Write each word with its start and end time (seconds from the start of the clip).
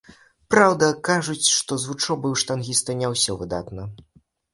Праўда, 0.51 0.87
кажуць, 1.09 1.51
што 1.57 1.77
з 1.83 1.89
вучобай 1.89 2.33
у 2.37 2.39
штангіста 2.45 2.95
не 3.03 3.07
ўсё 3.13 3.37
выдатна. 3.43 3.87